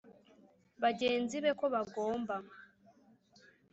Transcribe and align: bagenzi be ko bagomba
bagenzi 0.81 1.35
be 1.43 1.51
ko 1.59 1.65
bagomba 1.73 2.35